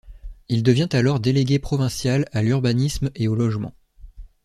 Il 0.49 0.63
devient 0.63 0.87
alors 0.93 1.19
délégué 1.19 1.59
provincial 1.59 2.25
à 2.31 2.41
l'Urbanisme 2.41 3.11
et 3.13 3.27
au 3.27 3.35
Logement. 3.35 3.75